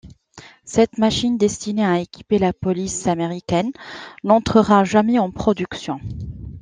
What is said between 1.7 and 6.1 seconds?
à équiper la police américaine n’entrera jamais en production.